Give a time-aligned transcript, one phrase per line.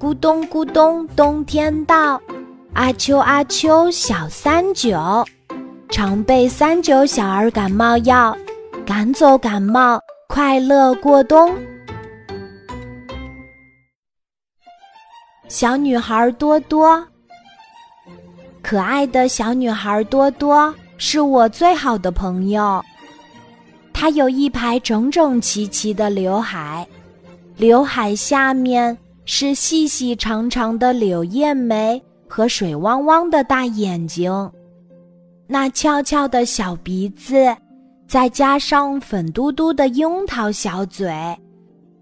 [0.00, 2.20] 咕咚咕咚，冬天到，
[2.72, 5.26] 阿秋阿秋，小三九，
[5.90, 8.36] 常备三九小儿感冒药，
[8.86, 11.52] 赶走感冒，快乐过冬。
[15.48, 17.04] 小女孩多多，
[18.62, 22.80] 可爱的小女孩多多是我最好的朋友。
[23.92, 26.86] 她有一排整整齐齐的刘海，
[27.56, 28.96] 刘海下面
[29.30, 34.32] 是细细长长的柳叶眉和水汪汪的大眼睛，
[35.46, 37.54] 那翘翘的小鼻子，
[38.06, 41.14] 再加上粉嘟嘟的樱桃小嘴。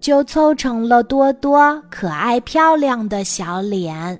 [0.00, 4.18] 就凑成了多多可爱漂亮的小脸。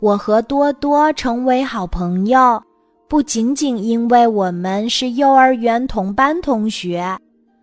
[0.00, 2.60] 我和多多成为好朋友，
[3.08, 7.16] 不仅仅因为我们是幼儿园同班同学，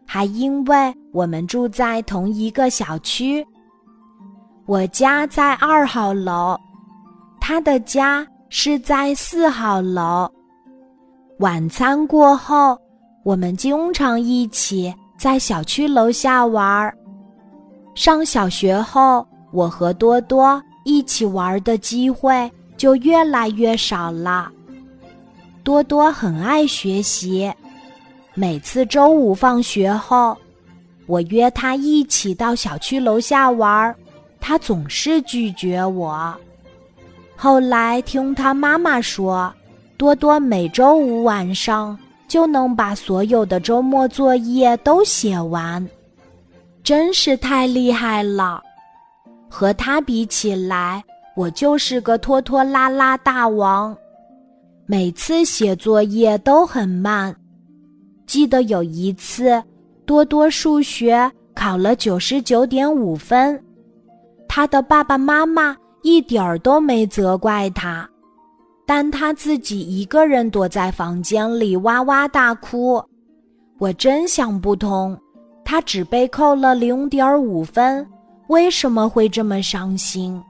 [0.06, 3.46] 还因为我们住在同一个小区。
[4.68, 6.60] 我家在二号楼，
[7.40, 10.30] 他的家是在四号楼。
[11.40, 12.78] 晚餐过后，
[13.24, 14.94] 我们经常一起。
[15.18, 16.96] 在小区楼下玩儿。
[17.96, 24.52] 上小学后，我和多多一起玩的机会就越来越少了。
[25.64, 27.52] 多多很爱学习，
[28.36, 30.38] 每次周五放学后，
[31.08, 33.96] 我约他一起到小区楼下玩儿，
[34.48, 36.34] 他总是拒绝我。
[37.36, 39.54] 后来听他妈妈说，
[39.98, 42.00] 多多每周五晚上。
[42.30, 45.88] 就能把所有的周末作业都写完，
[46.84, 48.62] 真是太厉害了。
[49.48, 51.02] 和他比起来，
[51.38, 53.96] 我就是个拖拖拉拉大王，
[54.86, 57.34] 每次写作业都很慢。
[58.26, 59.64] 记得有一次，
[60.06, 63.58] 多多数学考了九十九点五分，
[64.58, 68.10] 他的爸爸妈妈一点儿都没责怪他。
[68.88, 73.00] 但他自己一个人躲在房间里哇哇大哭，
[73.78, 75.16] 我真想不通，
[75.64, 78.04] 他只被扣了零点五分，
[78.48, 80.42] 为什么会这么伤心？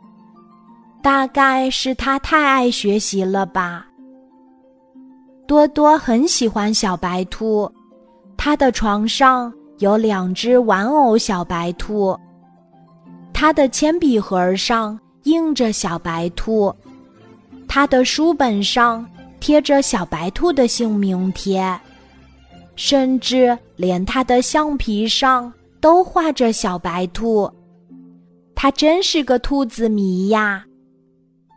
[1.03, 3.87] 大概是他太爱学习了吧。
[5.45, 7.69] 多多很喜欢小白兔，
[8.37, 12.17] 他的床上有两只玩偶小白兔，
[13.39, 16.73] 他的铅笔盒上印着小白兔。
[17.67, 19.07] 他的书本上
[19.39, 21.79] 贴着小白兔的姓名贴，
[22.75, 27.47] 甚至连他的橡皮上都画着小白兔。
[28.55, 30.65] 他真是个兔子迷呀！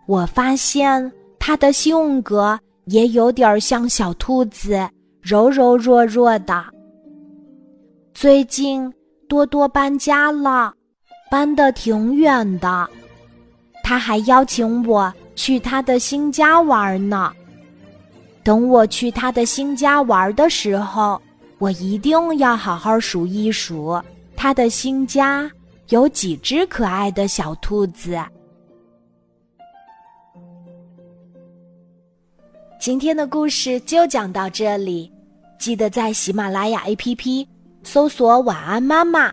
[0.07, 4.87] 我发现他的性格也有点像小兔子，
[5.23, 6.63] 柔柔弱弱的。
[8.13, 8.93] 最近
[9.27, 10.75] 多多搬家了，
[11.31, 12.89] 搬得挺远的，
[13.85, 15.13] 他还邀请我。
[15.37, 17.33] 去他的新家玩呢。
[18.43, 21.19] 等我去他的新家玩的时候，
[21.57, 23.99] 我一定要好好数一数
[24.37, 25.51] 他的新家
[25.89, 28.19] 有几只可爱的小兔子。
[32.79, 35.11] 今天的故事就讲到这里，
[35.59, 37.47] 记得在喜马拉雅 APP
[37.83, 39.33] 搜索“晚安妈妈”，